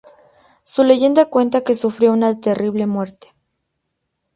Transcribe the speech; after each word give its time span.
Su 0.63 0.83
leyenda 0.83 1.27
cuenta 1.29 1.61
que 1.63 1.75
sufrió 1.75 2.11
una 2.11 2.39
terrible 2.39 2.87
muerte. 2.87 3.35